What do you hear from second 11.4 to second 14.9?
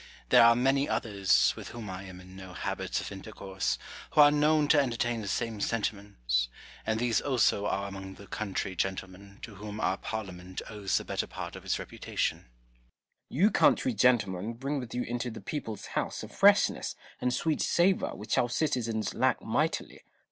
of its reputation. Cromivell. You country gentlemen bring